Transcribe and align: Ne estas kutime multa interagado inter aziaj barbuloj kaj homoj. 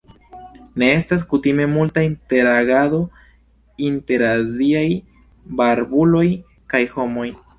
Ne 0.83 0.87
estas 0.93 1.25
kutime 1.33 1.67
multa 1.73 2.05
interagado 2.07 3.01
inter 3.89 4.25
aziaj 4.31 4.83
barbuloj 5.61 6.25
kaj 6.75 6.85
homoj. 6.97 7.29